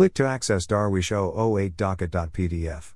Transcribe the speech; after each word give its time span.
Click 0.00 0.14
to 0.14 0.26
access 0.26 0.66
Darweesh 0.66 1.12
008 1.12 1.76
docket.pdf. 1.76 2.94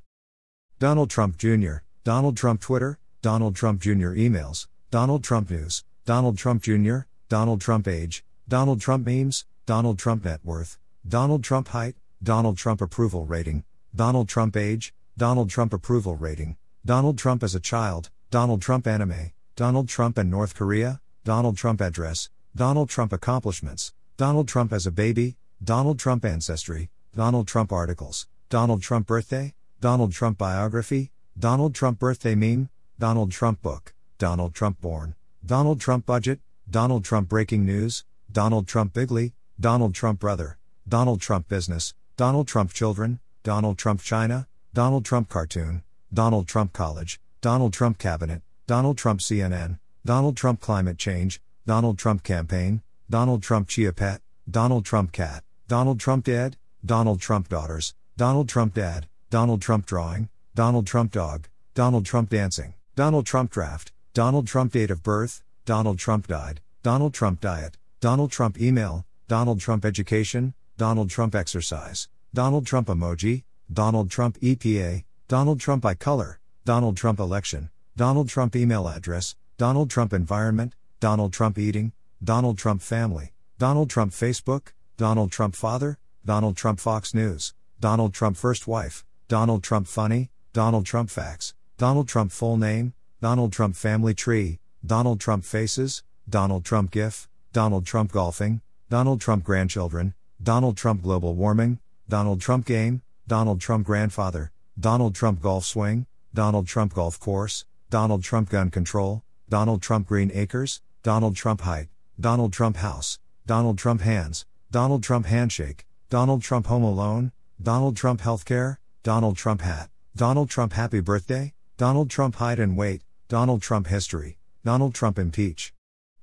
Donald 0.79 1.11
Trump 1.11 1.37
Jr., 1.37 1.83
Donald 2.03 2.35
Trump 2.35 2.63
Twitter, 2.63 2.99
Donald 3.21 3.55
Trump 3.55 3.83
Jr. 3.83 4.17
emails, 4.17 4.69
Donald 4.91 5.23
Trump 5.23 5.51
News, 5.51 5.85
Donald 6.07 6.39
Trump 6.39 6.63
Jr., 6.63 7.01
Donald 7.29 7.61
Trump 7.61 7.87
Age, 7.87 8.25
Donald 8.49 8.81
Trump 8.81 9.07
Memes, 9.07 9.45
Donald 9.67 9.99
Trump 9.99 10.25
Net 10.25 10.41
Worth, 10.43 10.79
Donald 11.07 11.45
Trump 11.45 11.69
Height, 11.69 11.95
Donald 12.23 12.57
Trump 12.57 12.81
Approval 12.81 13.27
Rating, 13.27 13.65
Donald 13.95 14.27
Trump 14.27 14.57
Age, 14.57 14.95
Donald 15.15 15.51
Trump 15.51 15.75
Approval 15.75 16.17
Rating, 16.17 16.57
Donald 16.87 17.19
Trump 17.19 17.43
as 17.43 17.55
a 17.55 17.61
Child, 17.61 18.09
Donald 18.31 18.63
Trump 18.63 18.87
Anime, 18.87 19.33
Donald 19.57 19.91
Trump 19.91 20.17
and 20.17 20.31
North 20.31 20.55
Korea, 20.55 21.03
Donald 21.23 21.59
Trump 21.59 21.83
Address, 21.83 22.31
Donald 22.57 22.89
Trump 22.89 23.13
Accomplishments, 23.13 23.93
Donald 24.17 24.49
Trump 24.49 24.73
as 24.73 24.87
a 24.87 24.91
Baby, 24.91 25.37
Donald 25.63 25.99
Trump 25.99 26.25
Ancestry, 26.25 26.91
Donald 27.17 27.47
Trump 27.47 27.71
Articles, 27.71 28.27
Donald 28.49 28.83
Trump 28.83 29.07
Birthday, 29.07 29.55
Donald 29.81 30.13
Trump 30.13 30.37
Biography, 30.37 31.13
Donald 31.39 31.73
Trump 31.73 32.01
Birthday 32.01 32.35
Meme, 32.35 32.69
Donald 32.99 33.31
Trump 33.31 33.63
Book, 33.63 33.95
Donald 34.19 34.53
Trump 34.53 34.81
Born, 34.81 35.15
Donald 35.47 35.81
Trump 35.81 36.07
Budget, 36.07 36.41
Donald 36.69 37.05
Trump 37.05 37.29
Breaking 37.29 37.65
News, 37.65 38.05
Donald 38.33 38.67
Trump 38.67 38.93
Bigly, 38.93 39.33
Donald 39.61 39.95
Trump 39.95 40.19
Brother, 40.19 40.59
Donald 40.89 41.21
Trump 41.21 41.49
Business, 41.49 41.95
Donald 42.17 42.49
Trump 42.49 42.73
Children, 42.73 43.21
Donald 43.45 43.79
Trump 43.79 44.01
China, 44.01 44.49
Donald 44.73 45.05
Trump 45.05 45.29
Cartoon, 45.29 45.85
Donald 46.13 46.49
Trump 46.49 46.73
College, 46.73 47.21
Donald 47.41 47.73
Trump 47.73 47.97
Cabinet, 47.97 48.43
Donald 48.67 48.99
Trump 48.99 49.21
CNN, 49.21 49.79
Donald 50.05 50.37
Trump 50.37 50.61
Climate 50.61 50.99
Change, 50.99 51.41
Donald 51.65 51.97
Trump 51.97 52.25
Campaign, 52.25 52.83
Donald 53.09 53.41
Trump 53.41 53.69
Chia 53.69 53.93
Pet, 53.93 54.21
Donald 54.51 54.85
Trump 54.85 55.13
Cat, 55.13 55.45
Donald 55.69 56.01
Trump 56.01 56.25
Dad, 56.25 56.57
Donald 56.85 57.21
Trump 57.21 57.49
Daughters, 57.49 57.95
Donald 58.17 58.49
Trump 58.49 58.75
Dad, 58.75 59.07
Donald 59.31 59.63
Trump 59.63 59.87
Drawing, 59.87 60.29
Donald 60.55 60.87
Trump 60.87 61.13
Dog, 61.13 61.49
Donald 61.75 62.05
Trump 62.05 62.29
Dancing. 62.31 62.75
Donald 62.97 63.27
Trump 63.27 63.51
draft, 63.51 63.91
Donald 64.13 64.47
Trump 64.47 64.73
date 64.73 64.91
of 64.91 65.03
birth, 65.03 65.43
Donald 65.65 65.99
Trump 65.99 66.29
died, 66.29 66.61
Donald 66.85 67.13
Trump 67.13 67.41
diet, 67.41 67.77
Donald 67.99 68.31
Trump 68.31 68.61
email, 68.61 69.05
Donald 69.27 69.59
Trump 69.59 69.85
education, 69.85 70.55
Donald 70.77 71.11
Trump 71.11 71.35
exercise, 71.35 72.09
Donald 72.33 72.67
Trump 72.67 72.87
emoji, 72.87 73.43
Donald 73.73 74.13
Trump 74.13 74.39
EPA, 74.39 75.03
Donald 75.27 75.59
Trump 75.59 75.85
eye 75.85 75.95
color, 75.95 76.39
Donald 76.65 76.97
Trump 76.97 77.19
election, 77.19 77.69
Donald 77.97 78.29
Trump 78.29 78.55
email 78.55 78.87
address, 78.87 79.35
Donald 79.57 79.91
Trump 79.91 80.13
environment, 80.13 80.75
Donald 81.01 81.33
Trump 81.33 81.59
eating, 81.59 81.91
Donald 82.23 82.59
Trump 82.59 82.81
family, 82.81 83.33
Donald 83.59 83.91
Trump 83.91 84.13
Facebook, 84.13 84.69
Donald 84.97 85.33
Trump 85.33 85.57
father, 85.57 85.99
Donald 86.27 86.57
Trump 86.57 86.81
Fox 86.81 87.13
News, 87.13 87.53
Donald 87.81 88.15
Trump 88.15 88.39
first 88.39 88.67
wife, 88.67 89.05
Donald 89.29 89.63
Trump 89.63 89.87
funny, 89.87 90.31
Donald 90.55 90.87
Trump 90.87 91.11
facts, 91.11 91.53
Donald 91.77 92.09
Trump 92.09 92.33
full 92.33 92.57
name, 92.57 92.95
Donald 93.21 93.53
Trump 93.53 93.77
family 93.77 94.15
tree, 94.15 94.59
Donald 94.87 95.21
Trump 95.21 95.45
faces, 95.45 96.03
Donald 96.27 96.65
Trump 96.65 96.91
GIF, 96.91 97.29
Donald 97.53 97.85
Trump 97.85 98.11
golfing, 98.11 98.63
Donald 98.89 99.21
Trump 99.21 99.45
grandchildren, 99.45 100.15
Donald 100.43 100.79
Trump 100.79 101.03
global 101.03 101.35
warming, 101.35 101.79
Donald 102.09 102.41
Trump 102.41 102.65
game, 102.65 103.03
Donald 103.27 103.61
Trump 103.61 103.87
grandfather, 103.87 104.51
Donald 104.81 105.15
Trump 105.15 105.43
golf 105.43 105.67
swing, 105.67 106.07
Donald 106.33 106.67
Trump 106.67 106.95
golf 106.95 107.21
course, 107.21 107.67
Donald 107.91 108.23
Trump 108.25 108.49
gun 108.49 108.71
control, 108.71 109.23
Donald 109.51 109.83
Trump 109.83 110.09
green 110.09 110.31
acres, 110.33 110.81
Donald 111.03 111.37
Trump 111.37 111.61
height, 111.61 111.89
Donald 112.19 112.53
Trump 112.53 112.77
house, 112.77 113.19
Donald 113.45 113.77
Trump 113.77 114.01
hands, 114.01 114.47
Donald 114.71 115.03
Trump 115.03 115.27
handshake, 115.27 115.85
Donald 116.15 116.43
Trump 116.43 116.67
home 116.67 116.85
alone, 116.85 117.33
Donald 117.61 117.97
Trump 117.97 118.21
healthcare, 118.21 118.77
Donald 119.03 119.37
Trump 119.37 119.61
hat, 119.63 119.91
Donald 120.15 120.49
Trump 120.49 120.73
happy 120.75 121.01
birthday, 121.01 121.53
Donald 121.77 122.09
Trump 122.09 122.37
height 122.37 122.61
and 122.61 122.77
weight, 122.77 123.03
Donald 123.27 123.61
Trump 123.61 123.89
history, 123.89 124.39
Donald 124.65 124.95
Trump 124.95 125.19
impeach. 125.19 125.75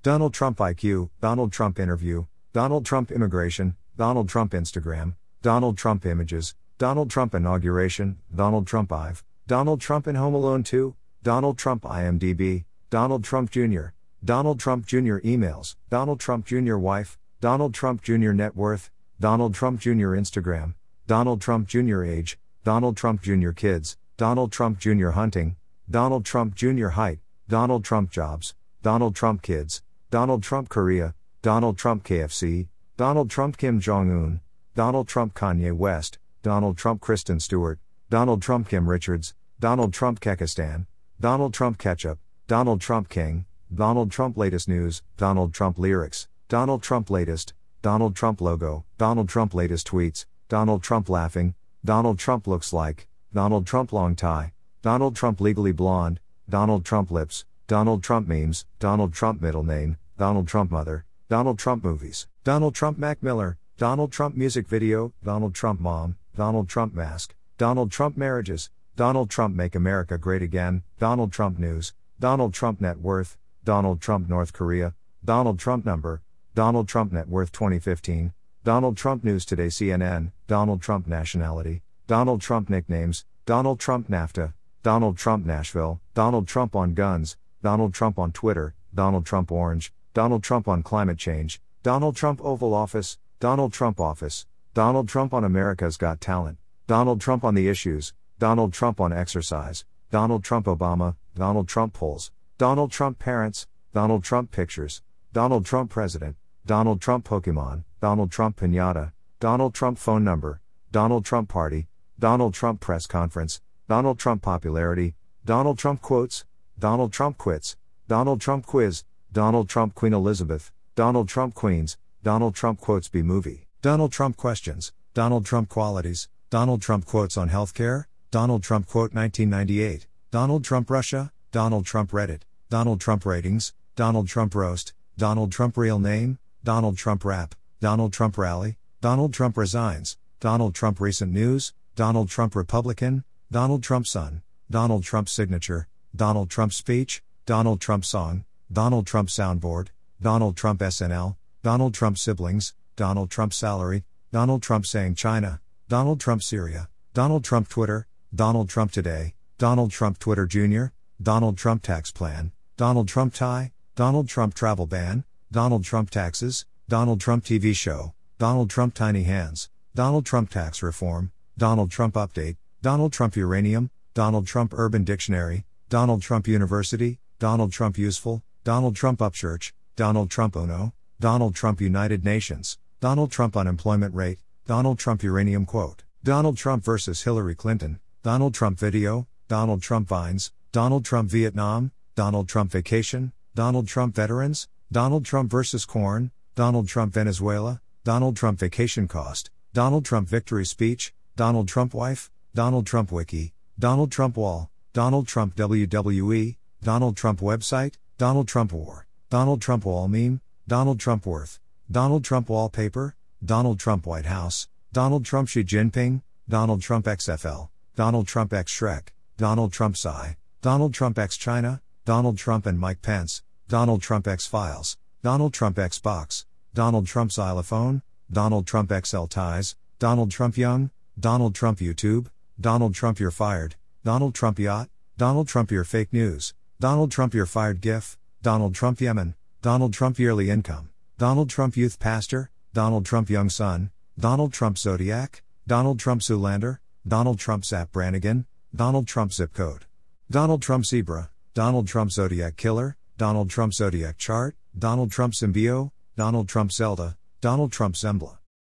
Donald 0.02 0.34
Trump 0.34 0.60
IQ, 0.60 1.10
Donald 1.20 1.52
Trump 1.52 1.78
interview, 1.78 2.26
Donald 2.54 2.86
Trump 2.86 3.12
immigration, 3.12 3.76
Donald 3.98 4.30
Trump 4.30 4.54
Instagram, 4.54 5.16
Donald 5.42 5.78
Trump 5.78 6.06
images, 6.06 6.56
Donald 6.78 7.10
Trump 7.10 7.36
inauguration, 7.36 8.18
Donald 8.34 8.66
Trump 8.66 8.94
IVE, 8.94 9.26
Donald 9.46 9.82
Trump 9.82 10.08
in 10.08 10.16
Home 10.16 10.34
Alone 10.36 10.64
2, 10.64 10.96
Donald 11.22 11.58
Trump 11.58 11.84
IMDb, 11.84 12.64
Donald 12.90 13.26
Trump 13.26 13.52
Jr., 13.52 13.88
Donald 14.24 14.58
Trump 14.58 14.86
Jr. 14.86 15.20
emails, 15.20 15.76
Donald 15.90 16.22
Trump 16.22 16.46
Jr. 16.46 16.78
wife, 16.78 17.20
Donald 17.42 17.74
Trump 17.74 18.02
Jr. 18.02 18.32
net 18.32 18.56
worth, 18.56 18.90
Donald 19.22 19.54
Trump 19.54 19.80
Jr. 19.80 20.18
Instagram, 20.18 20.74
Donald 21.06 21.40
Trump 21.42 21.68
Jr. 21.68 22.04
age, 22.04 22.40
Donald 22.64 22.98
Trump 22.98 23.22
Jr. 23.22 23.52
kids, 23.52 23.96
Donald 24.18 24.52
Trump 24.52 24.80
Jr. 24.80 25.10
hunting, 25.10 25.58
Donald 25.88 26.26
Trump 26.26 26.56
Jr. 26.56 26.88
height, 26.88 27.20
Donald 27.48 27.86
Trump 27.86 28.10
jobs, 28.10 28.56
Donald 28.82 29.16
Trump 29.16 29.44
kids, 29.44 29.84
Donald 30.10 30.42
Trump 30.42 30.70
Korea, 30.70 31.14
Donald 31.44 31.78
Trump 31.78 32.04
KFC, 32.04 32.68
Donald 32.98 33.30
Trump 33.30 33.58
Kim 33.58 33.80
Jong 33.80 34.10
Un, 34.10 34.42
Donald 34.74 35.08
Trump 35.08 35.36
Kanye 35.36 35.72
West, 35.72 36.18
Donald 36.42 36.76
Trump 36.76 37.00
Kristen 37.00 37.40
Stewart, 37.40 37.78
Donald 38.10 38.42
Trump 38.42 38.70
Kim 38.70 38.90
Richards, 38.90 39.36
Donald 39.60 39.94
Trump 39.94 40.20
Kekistan, 40.20 40.88
Donald 41.20 41.54
Trump 41.54 41.78
Ketchup, 41.78 42.18
Donald 42.48 42.82
Trump 42.82 43.08
King, 43.08 43.46
Donald 43.72 44.10
Trump 44.10 44.36
Latest 44.36 44.68
News, 44.68 45.04
Donald 45.16 45.54
Trump 45.54 45.78
Lyrics, 45.78 46.28
Donald 46.48 46.82
Trump 46.82 47.12
Latest, 47.12 47.54
Donald 47.82 48.16
Trump 48.16 48.42
Logo, 48.42 48.86
Donald 49.00 49.28
Trump 49.28 49.56
Latest 49.56 49.88
Tweets, 49.88 50.26
Donald 50.50 50.84
Trump 50.84 51.10
Laughing, 51.10 51.56
Donald 51.84 52.20
Trump 52.20 52.46
Looks 52.46 52.72
Like, 52.72 53.08
Donald 53.34 53.66
Trump 53.66 53.92
long 53.92 54.16
tie, 54.16 54.54
Donald 54.84 55.16
Trump 55.16 55.42
legally 55.42 55.72
blonde, 55.72 56.20
Donald 56.48 56.86
Trump 56.86 57.10
lips, 57.10 57.46
Donald 57.66 58.04
Trump 58.04 58.28
memes, 58.28 58.66
Donald 58.78 59.14
Trump 59.14 59.42
middle 59.42 59.64
name, 59.64 59.98
Donald 60.16 60.48
Trump 60.48 60.70
mother, 60.70 61.06
Donald 61.28 61.58
Trump 61.58 61.84
movies, 61.84 62.28
Donald 62.44 62.76
Trump 62.76 63.00
Mac 63.00 63.24
Miller, 63.24 63.58
Donald 63.78 64.12
Trump 64.12 64.36
music 64.38 64.68
video, 64.68 65.12
Donald 65.24 65.56
Trump 65.56 65.80
mom, 65.80 66.18
Donald 66.36 66.70
Trump 66.70 66.94
mask, 66.94 67.34
Donald 67.58 67.92
Trump 67.92 68.16
marriages, 68.16 68.70
Donald 68.96 69.32
Trump 69.32 69.56
make 69.56 69.74
America 69.74 70.20
great 70.20 70.44
again, 70.44 70.84
Donald 71.00 71.32
Trump 71.32 71.58
news, 71.58 71.94
Donald 72.20 72.54
Trump 72.54 72.80
net 72.80 73.00
worth, 73.00 73.38
Donald 73.64 74.02
Trump 74.02 74.30
North 74.30 74.54
Korea, 74.54 74.94
Donald 75.26 75.58
Trump 75.58 75.84
number, 75.84 76.22
Donald 76.54 76.90
Trump 76.90 77.14
net 77.14 77.30
worth 77.30 77.54
2015, 77.54 78.34
Donald 78.66 78.98
Trump 78.98 79.24
news 79.24 79.46
today 79.46 79.68
CNN, 79.68 80.34
Donald 80.48 80.82
Trump 80.82 81.08
nationality, 81.08 81.82
Donald 82.08 82.42
Trump 82.42 82.70
nicknames, 82.70 83.24
Donald 83.46 83.80
Trump 83.80 84.10
NAFTA, 84.10 84.54
Donald 84.84 85.18
Trump 85.18 85.46
Nashville, 85.46 86.02
Donald 86.14 86.50
Trump 86.50 86.76
on 86.76 86.94
guns, 86.94 87.38
Donald 87.64 87.94
Trump 87.94 88.20
on 88.20 88.34
Twitter, 88.34 88.76
Donald 88.94 89.26
Trump 89.26 89.50
orange, 89.50 89.94
Donald 90.14 90.44
Trump 90.44 90.68
on 90.68 90.84
climate 90.84 91.18
change, 91.18 91.62
Donald 91.84 92.18
Trump 92.18 92.42
Oval 92.44 92.74
Office, 92.74 93.18
Donald 93.40 93.72
Trump 93.72 94.02
office, 94.02 94.46
Donald 94.74 95.08
Trump 95.08 95.34
on 95.34 95.46
America's 95.46 95.96
Got 95.96 96.20
Talent, 96.20 96.58
Donald 96.86 97.22
Trump 97.22 97.46
on 97.46 97.56
the 97.56 97.70
issues, 97.70 98.14
Donald 98.40 98.74
Trump 98.74 99.00
on 99.00 99.14
exercise, 99.14 99.86
Donald 100.10 100.44
Trump 100.44 100.66
Obama, 100.66 101.16
Donald 101.34 101.70
Trump 101.70 101.94
polls, 101.94 102.30
Donald 102.58 102.92
Trump 102.92 103.20
parents, 103.20 103.68
Donald 103.94 104.26
Trump 104.26 104.52
pictures, 104.52 105.02
Donald 105.32 105.66
Trump 105.66 105.90
president, 105.90 106.36
Donald 106.66 107.02
Trump 107.02 107.28
Pokemon, 107.28 107.84
Donald 108.00 108.32
Trump 108.32 108.60
pinata, 108.60 109.12
Donald 109.40 109.74
Trump 109.74 109.98
phone 109.98 110.24
number, 110.24 110.62
Donald 110.92 111.26
Trump 111.26 111.50
party, 111.50 111.88
Donald 112.20 112.54
Trump 112.54 112.80
press 112.80 113.08
conference, 113.08 113.62
Donald 113.88 114.20
Trump 114.20 114.44
popularity, 114.44 115.16
Donald 115.44 115.80
Trump 115.80 116.02
quotes, 116.02 116.46
Donald 116.78 117.12
Trump 117.12 117.38
quits, 117.38 117.78
Donald 118.08 118.40
Trump 118.40 118.66
quiz, 118.68 119.04
Donald 119.32 119.68
Trump 119.70 119.96
Queen 119.96 120.14
Elizabeth, 120.14 120.72
Donald 120.96 121.28
Trump 121.28 121.56
Queens, 121.56 121.98
Donald 122.22 122.54
Trump 122.54 122.80
quotes 122.80 123.10
B 123.10 123.24
movie, 123.24 123.66
Donald 123.82 124.12
Trump 124.12 124.38
questions, 124.38 124.94
Donald 125.16 125.46
Trump 125.46 125.68
qualities, 125.68 126.30
Donald 126.52 126.82
Trump 126.82 127.06
quotes 127.06 127.38
on 127.38 127.50
healthcare, 127.50 128.06
Donald 128.30 128.62
Trump 128.62 128.88
quote 128.88 129.14
1998, 129.14 130.06
Donald 130.30 130.64
Trump 130.64 130.92
Russia, 130.92 131.32
Donald 131.52 131.86
Trump 131.86 132.12
Reddit, 132.12 132.42
Donald 132.70 133.02
Trump 133.02 133.26
ratings, 133.26 133.74
Donald 133.96 134.28
Trump 134.28 134.54
roast, 134.54 134.94
Donald 135.18 135.52
Trump 135.52 135.76
real 135.76 136.00
name, 136.00 136.38
Donald 136.64 136.96
Trump 136.96 137.26
rap, 137.26 137.56
Donald 137.80 138.14
Trump 138.14 138.38
rally, 138.38 138.78
Donald 139.02 139.34
Trump 139.34 139.58
resigns, 139.58 140.18
Donald 140.40 140.76
Trump 140.76 141.02
recent 141.02 141.32
news, 141.32 141.74
Donald 141.96 142.30
Trump 142.30 142.56
Republican, 142.56 143.24
Donald 143.50 143.82
Trump 143.82 144.06
son, 144.06 144.44
Donald 144.70 145.04
Trump 145.04 145.28
signature, 145.28 145.88
Donald 146.16 146.52
Trump 146.52 146.72
speech, 146.72 147.24
Donald 147.48 147.82
Trump 147.82 148.06
song, 148.06 148.46
Donald 148.72 149.08
Trump 149.08 149.30
soundboard, 149.30 149.88
Donald 150.22 150.56
Trump 150.56 150.82
SNL, 150.82 151.36
Donald 151.64 151.96
Trump 151.96 152.18
siblings, 152.20 152.76
Donald 152.96 153.32
Trump 153.32 153.54
salary, 153.54 154.04
Donald 154.32 154.62
Trump 154.62 154.86
saying 154.86 155.16
China, 155.16 155.60
Donald 155.88 156.20
Trump 156.20 156.44
Syria, 156.44 156.90
Donald 157.16 157.44
Trump 157.44 157.70
Twitter, 157.70 158.08
Donald 158.34 158.70
Trump 158.70 158.92
today, 158.92 159.34
Donald 159.58 159.90
Trump 159.90 160.20
Twitter 160.20 160.46
Jr., 160.46 160.86
Donald 161.20 161.58
Trump 161.58 161.82
tax 161.82 162.12
plan, 162.12 162.52
Donald 162.78 163.08
Trump 163.08 163.34
tie, 163.34 163.72
Donald 163.96 164.30
Trump 164.30 164.54
travel 164.54 164.86
ban, 164.86 165.24
Donald 165.52 165.84
Trump 165.84 166.10
taxes, 166.10 166.66
Donald 166.88 167.20
Trump 167.20 167.44
TV 167.44 167.76
show, 167.76 168.14
Donald 168.38 168.70
Trump 168.70 168.94
tiny 168.94 169.24
hands, 169.24 169.70
Donald 169.94 170.26
Trump 170.26 170.50
tax 170.50 170.82
reform, 170.82 171.34
Donald 171.58 171.92
Trump 171.92 172.16
update, 172.16 172.56
Donald 172.82 173.12
Trump 173.12 173.36
uranium, 173.36 173.92
Donald 174.14 174.48
Trump 174.48 174.74
urban 174.74 175.04
dictionary, 175.04 175.66
Donald 175.90 176.22
Trump 176.22 176.48
University, 176.48 177.20
Donald 177.38 177.74
Trump 177.74 177.98
useful, 177.98 178.42
Donald 178.64 178.96
Trump 178.96 179.20
upchurch, 179.20 179.74
Donald 179.98 180.32
Trump 180.32 180.56
UNO, 180.56 180.94
Donald 181.20 181.54
Trump 181.54 181.82
United 181.82 182.24
Nations, 182.24 182.78
Donald 183.02 183.30
Trump 183.30 183.58
unemployment 183.58 184.16
rate, 184.16 184.40
Donald 184.66 185.00
Trump 185.00 185.22
uranium 185.22 185.66
quote, 185.66 186.04
Donald 186.24 186.56
Trump 186.56 186.82
versus 186.86 187.24
Hillary 187.24 187.56
Clinton, 187.56 188.00
Donald 188.24 188.54
Trump 188.54 188.80
video, 188.80 189.28
Donald 189.50 189.82
Trump 189.82 190.08
vines, 190.08 190.54
Donald 190.72 191.04
Trump 191.04 191.30
Vietnam, 191.30 191.92
Donald 192.16 192.48
Trump 192.48 192.72
vacation, 192.72 193.34
Donald 193.54 193.86
Trump 193.86 194.16
veterans, 194.16 194.70
Donald 194.92 195.24
Trump 195.24 195.50
versus 195.50 195.86
corn, 195.86 196.32
Donald 196.54 196.86
Trump 196.86 197.14
Venezuela, 197.14 197.80
Donald 198.04 198.36
Trump 198.36 198.60
vacation 198.60 199.08
cost, 199.08 199.50
Donald 199.74 200.04
Trump 200.04 200.28
victory 200.28 200.66
speech, 200.66 201.14
Donald 201.38 201.70
Trump 201.70 201.94
wife, 201.94 202.30
Donald 202.54 202.86
Trump 202.86 203.10
wiki, 203.10 203.54
Donald 203.80 204.12
Trump 204.12 204.36
wall, 204.36 204.70
Donald 204.92 205.30
Trump 205.30 205.56
WWE, 205.56 206.58
Donald 206.84 207.16
Trump 207.16 207.40
website, 207.40 207.94
Donald 208.18 208.50
Trump 208.50 208.74
war, 208.74 209.08
Donald 209.30 209.62
Trump 209.62 209.86
wall 209.86 210.10
meme, 210.10 210.42
Donald 210.68 211.00
Trump 211.00 211.26
worth, 211.26 211.62
Donald 211.90 212.26
Trump 212.26 212.50
wallpaper, 212.50 213.16
Donald 213.44 213.80
Trump 213.80 214.06
White 214.06 214.26
House, 214.26 214.68
Donald 214.92 215.24
Trump 215.24 215.48
Xi 215.48 215.64
Jinping, 215.64 216.22
Donald 216.50 216.82
Trump 216.82 217.06
XFL, 217.06 217.70
Donald 217.96 218.28
Trump 218.28 218.52
X 218.52 218.78
Shrek, 218.78 219.08
Donald 219.38 219.72
Trump 219.72 219.96
Psy, 219.96 220.34
Donald 220.62 220.94
Trump 220.94 221.18
X 221.18 221.38
China, 221.38 221.82
Donald 222.04 222.38
Trump 222.38 222.66
and 222.66 222.78
Mike 222.78 223.02
Pence, 223.02 223.42
Donald 223.72 224.02
Trump 224.02 224.28
X 224.28 224.46
Files, 224.46 224.98
Donald 225.24 225.54
Trump 225.54 225.78
Xbox, 225.78 226.44
Donald 226.74 227.08
Trump 227.08 227.32
Xylophone, 227.32 228.02
Donald 228.30 228.68
Trump 228.68 228.92
XL 228.92 229.28
Ties, 229.28 229.78
Donald 229.98 230.30
Trump 230.30 230.58
Young, 230.58 230.90
Donald 231.18 231.56
Trump 231.56 231.80
YouTube, 231.80 232.28
Donald 232.60 232.94
Trump 232.94 233.18
You're 233.18 233.32
Fired, 233.32 233.76
Donald 234.04 234.36
Trump 234.36 234.60
Yacht, 234.60 234.90
Donald 235.16 235.48
Trump 235.48 235.72
Your 235.72 235.86
Fake 235.86 236.12
News, 236.12 236.54
Donald 236.82 237.14
Trump 237.14 237.34
You're 237.34 237.46
Fired 237.46 237.80
GIF, 237.80 238.20
Donald 238.42 238.76
Trump 238.76 239.00
Yemen, 239.00 239.36
Donald 239.62 239.94
Trump 239.94 240.20
Yearly 240.20 240.50
Income, 240.50 240.90
Donald 241.18 241.50
Trump 241.50 241.78
Youth 241.78 241.98
Pastor, 241.98 242.52
Donald 242.74 243.06
Trump 243.06 243.30
Young 243.30 243.50
Son, 243.50 243.90
Donald 244.20 244.52
Trump 244.52 244.78
Zodiac, 244.78 245.44
Donald 245.66 245.98
Trump 245.98 246.20
Zoolander, 246.20 246.80
Donald 247.08 247.40
Trump 247.40 247.64
Zapp 247.64 247.94
Brannigan, 247.94 248.48
Donald 248.76 249.08
Trump 249.08 249.32
Zip 249.32 249.54
Code, 249.54 249.86
Donald 250.30 250.62
Trump 250.62 250.86
Zebra, 250.86 251.30
Donald 251.54 251.88
Trump 251.88 252.12
Zodiac 252.12 252.58
Killer, 252.58 252.98
Donald 253.22 253.52
Trump 253.52 253.72
Zodiac 253.72 254.18
Chart, 254.18 254.56
Donald 254.76 255.12
Trump 255.12 255.36
Zimbio, 255.36 255.92
Donald 256.16 256.50
Trump 256.50 256.72
Zelda, 256.72 257.18
Donald 257.40 257.72
Trump 257.72 257.94
Zembla. 257.94 258.41